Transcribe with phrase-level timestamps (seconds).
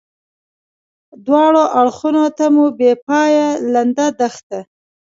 [1.25, 4.59] دواړه اړخو ته مو بې پایې لنده دښته.